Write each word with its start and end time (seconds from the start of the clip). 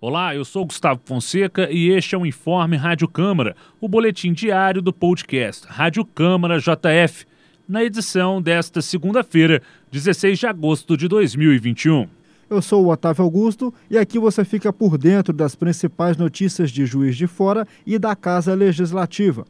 Olá, 0.00 0.32
eu 0.32 0.44
sou 0.44 0.64
Gustavo 0.64 1.00
Fonseca 1.04 1.68
e 1.72 1.88
este 1.88 2.14
é 2.14 2.18
o 2.18 2.24
Informe 2.24 2.76
Rádio 2.76 3.08
Câmara, 3.08 3.56
o 3.80 3.88
boletim 3.88 4.32
diário 4.32 4.80
do 4.80 4.92
podcast 4.92 5.66
Rádio 5.66 6.04
Câmara 6.04 6.60
JF, 6.60 7.26
na 7.68 7.82
edição 7.82 8.40
desta 8.40 8.80
segunda-feira, 8.80 9.60
16 9.90 10.38
de 10.38 10.46
agosto 10.46 10.96
de 10.96 11.08
2021. 11.08 12.06
Eu 12.48 12.62
sou 12.62 12.86
o 12.86 12.92
Otávio 12.92 13.24
Augusto 13.24 13.74
e 13.90 13.98
aqui 13.98 14.20
você 14.20 14.44
fica 14.44 14.72
por 14.72 14.96
dentro 14.96 15.32
das 15.32 15.56
principais 15.56 16.16
notícias 16.16 16.70
de 16.70 16.86
Juiz 16.86 17.16
de 17.16 17.26
Fora 17.26 17.66
e 17.84 17.98
da 17.98 18.14
Casa 18.14 18.54
Legislativa. 18.54 19.44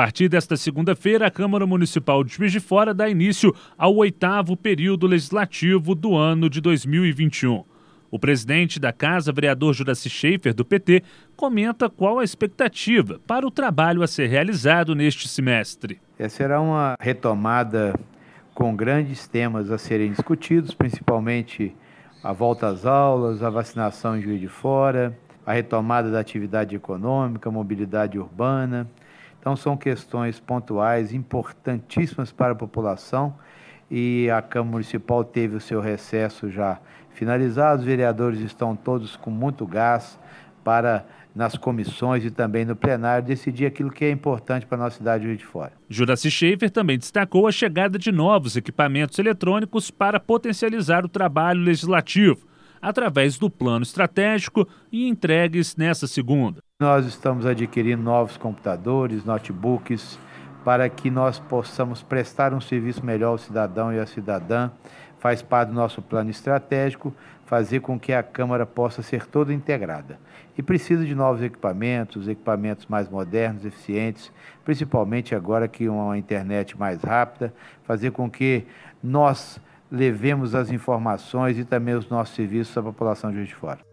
Partir 0.00 0.30
desta 0.30 0.56
segunda-feira, 0.56 1.26
a 1.26 1.30
Câmara 1.30 1.66
Municipal 1.66 2.24
de 2.24 2.32
Juiz 2.32 2.50
de 2.50 2.58
Fora 2.58 2.94
dá 2.94 3.06
início 3.06 3.54
ao 3.76 3.94
oitavo 3.96 4.56
período 4.56 5.06
legislativo 5.06 5.94
do 5.94 6.16
ano 6.16 6.48
de 6.48 6.58
2021. 6.58 7.62
O 8.10 8.18
presidente 8.18 8.80
da 8.80 8.94
Casa, 8.94 9.30
vereador 9.30 9.74
Juraci 9.74 10.08
Schaefer, 10.08 10.54
do 10.54 10.64
PT, 10.64 11.02
comenta 11.36 11.90
qual 11.90 12.18
a 12.18 12.24
expectativa 12.24 13.20
para 13.26 13.46
o 13.46 13.50
trabalho 13.50 14.02
a 14.02 14.06
ser 14.06 14.28
realizado 14.28 14.94
neste 14.94 15.28
semestre. 15.28 16.00
Essa 16.18 16.36
será 16.36 16.62
uma 16.62 16.94
retomada 16.98 17.92
com 18.54 18.74
grandes 18.74 19.28
temas 19.28 19.70
a 19.70 19.76
serem 19.76 20.12
discutidos, 20.12 20.72
principalmente 20.72 21.76
a 22.24 22.32
volta 22.32 22.68
às 22.68 22.86
aulas, 22.86 23.42
a 23.42 23.50
vacinação 23.50 24.16
em 24.16 24.22
Juiz 24.22 24.40
de 24.40 24.48
Fora, 24.48 25.14
a 25.44 25.52
retomada 25.52 26.10
da 26.10 26.20
atividade 26.20 26.74
econômica, 26.74 27.50
mobilidade 27.50 28.18
urbana, 28.18 28.88
então, 29.40 29.56
são 29.56 29.74
questões 29.74 30.38
pontuais 30.38 31.14
importantíssimas 31.14 32.30
para 32.30 32.52
a 32.52 32.54
população 32.54 33.34
e 33.90 34.30
a 34.30 34.42
Câmara 34.42 34.72
Municipal 34.72 35.24
teve 35.24 35.56
o 35.56 35.60
seu 35.60 35.80
recesso 35.80 36.50
já 36.50 36.78
finalizado. 37.10 37.80
Os 37.80 37.86
vereadores 37.86 38.40
estão 38.40 38.76
todos 38.76 39.16
com 39.16 39.30
muito 39.30 39.66
gás 39.66 40.18
para, 40.62 41.06
nas 41.34 41.56
comissões 41.56 42.22
e 42.22 42.30
também 42.30 42.66
no 42.66 42.76
plenário, 42.76 43.26
decidir 43.26 43.64
aquilo 43.64 43.90
que 43.90 44.04
é 44.04 44.10
importante 44.10 44.66
para 44.66 44.76
a 44.76 44.84
nossa 44.84 44.98
cidade 44.98 45.22
de 45.22 45.28
Rio 45.28 45.38
de 45.38 45.46
Fora. 45.46 45.72
Juraci 45.88 46.30
Schaefer 46.30 46.70
também 46.70 46.98
destacou 46.98 47.48
a 47.48 47.52
chegada 47.52 47.98
de 47.98 48.12
novos 48.12 48.56
equipamentos 48.56 49.18
eletrônicos 49.18 49.90
para 49.90 50.20
potencializar 50.20 51.02
o 51.02 51.08
trabalho 51.08 51.62
legislativo, 51.62 52.46
através 52.80 53.38
do 53.38 53.48
plano 53.48 53.82
estratégico 53.82 54.68
e 54.92 55.08
entregues 55.08 55.76
nessa 55.76 56.06
segunda. 56.06 56.62
Nós 56.80 57.04
estamos 57.04 57.44
adquirindo 57.44 58.02
novos 58.02 58.38
computadores, 58.38 59.22
notebooks, 59.22 60.18
para 60.64 60.88
que 60.88 61.10
nós 61.10 61.38
possamos 61.38 62.02
prestar 62.02 62.54
um 62.54 62.60
serviço 62.60 63.04
melhor 63.04 63.32
ao 63.32 63.38
cidadão 63.38 63.92
e 63.92 63.98
à 63.98 64.06
cidadã. 64.06 64.70
Faz 65.18 65.42
parte 65.42 65.68
do 65.68 65.74
nosso 65.74 66.00
plano 66.00 66.30
estratégico 66.30 67.14
fazer 67.44 67.80
com 67.80 68.00
que 68.00 68.14
a 68.14 68.22
Câmara 68.22 68.64
possa 68.64 69.02
ser 69.02 69.26
toda 69.26 69.52
integrada. 69.52 70.18
E 70.56 70.62
precisa 70.62 71.04
de 71.04 71.14
novos 71.14 71.42
equipamentos, 71.42 72.26
equipamentos 72.26 72.86
mais 72.86 73.10
modernos, 73.10 73.66
eficientes, 73.66 74.32
principalmente 74.64 75.34
agora 75.34 75.68
que 75.68 75.86
uma 75.86 76.16
internet 76.16 76.78
mais 76.78 77.02
rápida, 77.02 77.52
fazer 77.84 78.10
com 78.12 78.30
que 78.30 78.64
nós 79.04 79.60
levemos 79.92 80.54
as 80.54 80.72
informações 80.72 81.58
e 81.58 81.64
também 81.64 81.94
os 81.94 82.08
nossos 82.08 82.34
serviços 82.34 82.74
à 82.78 82.82
população 82.82 83.28
de 83.28 83.36
Juiz 83.36 83.48
de 83.50 83.54
Fora. 83.54 83.90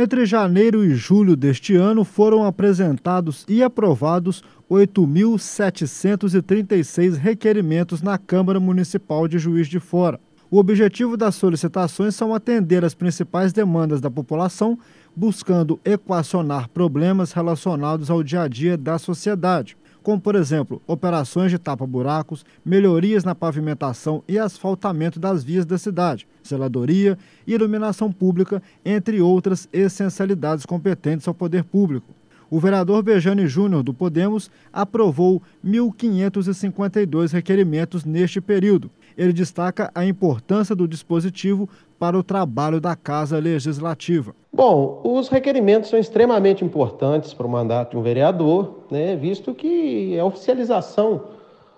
Entre 0.00 0.24
janeiro 0.24 0.84
e 0.84 0.94
julho 0.94 1.34
deste 1.34 1.74
ano 1.74 2.04
foram 2.04 2.44
apresentados 2.44 3.44
e 3.48 3.64
aprovados 3.64 4.44
8.736 4.70 7.16
requerimentos 7.16 8.00
na 8.00 8.16
Câmara 8.16 8.60
Municipal 8.60 9.26
de 9.26 9.40
Juiz 9.40 9.66
de 9.66 9.80
Fora. 9.80 10.20
O 10.48 10.58
objetivo 10.58 11.16
das 11.16 11.34
solicitações 11.34 12.14
são 12.14 12.32
atender 12.32 12.84
as 12.84 12.94
principais 12.94 13.52
demandas 13.52 14.00
da 14.00 14.08
população, 14.08 14.78
buscando 15.16 15.80
equacionar 15.84 16.68
problemas 16.68 17.32
relacionados 17.32 18.08
ao 18.08 18.22
dia 18.22 18.42
a 18.42 18.48
dia 18.48 18.76
da 18.76 19.00
sociedade 19.00 19.76
como, 20.02 20.20
por 20.20 20.34
exemplo, 20.34 20.80
operações 20.86 21.50
de 21.50 21.58
tapa-buracos, 21.58 22.44
melhorias 22.64 23.24
na 23.24 23.34
pavimentação 23.34 24.22
e 24.26 24.38
asfaltamento 24.38 25.18
das 25.18 25.44
vias 25.44 25.66
da 25.66 25.78
cidade, 25.78 26.26
zeladoria 26.46 27.18
iluminação 27.46 28.12
pública, 28.12 28.62
entre 28.84 29.20
outras 29.20 29.68
essencialidades 29.72 30.66
competentes 30.66 31.26
ao 31.26 31.34
poder 31.34 31.64
público. 31.64 32.17
O 32.50 32.58
vereador 32.58 33.02
Bejane 33.02 33.46
Júnior, 33.46 33.82
do 33.82 33.92
Podemos, 33.92 34.50
aprovou 34.72 35.42
1.552 35.62 37.30
requerimentos 37.30 38.06
neste 38.06 38.40
período. 38.40 38.90
Ele 39.18 39.34
destaca 39.34 39.90
a 39.94 40.06
importância 40.06 40.74
do 40.74 40.88
dispositivo 40.88 41.68
para 41.98 42.18
o 42.18 42.22
trabalho 42.22 42.80
da 42.80 42.96
Casa 42.96 43.38
Legislativa. 43.38 44.34
Bom, 44.50 45.02
os 45.04 45.28
requerimentos 45.28 45.90
são 45.90 45.98
extremamente 45.98 46.64
importantes 46.64 47.34
para 47.34 47.46
o 47.46 47.50
mandato 47.50 47.90
de 47.90 47.96
um 47.98 48.02
vereador, 48.02 48.84
né, 48.90 49.14
visto 49.14 49.54
que 49.54 50.14
é 50.16 50.20
a 50.20 50.24
oficialização 50.24 51.24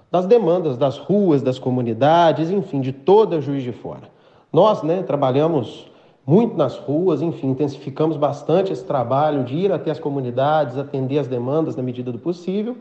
das 0.08 0.26
demandas 0.26 0.76
das 0.76 0.98
ruas, 0.98 1.42
das 1.42 1.58
comunidades, 1.58 2.48
enfim, 2.48 2.80
de 2.80 2.92
toda 2.92 3.38
a 3.38 3.40
Juiz 3.40 3.64
de 3.64 3.72
Fora. 3.72 4.08
Nós 4.52 4.84
né, 4.84 5.02
trabalhamos 5.02 5.89
muito 6.30 6.56
nas 6.56 6.78
ruas, 6.78 7.20
enfim, 7.22 7.48
intensificamos 7.48 8.16
bastante 8.16 8.72
esse 8.72 8.84
trabalho 8.84 9.42
de 9.42 9.56
ir 9.56 9.72
até 9.72 9.90
as 9.90 9.98
comunidades, 9.98 10.78
atender 10.78 11.18
as 11.18 11.26
demandas 11.26 11.74
na 11.74 11.82
medida 11.82 12.12
do 12.12 12.20
possível. 12.20 12.76